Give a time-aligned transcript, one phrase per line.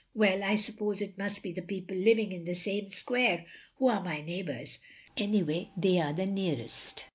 [0.15, 3.45] Well— I suppose it must be the people living in the same square
[3.77, 4.79] who are my neighbours,—
[5.15, 7.05] anyway they are the nearest.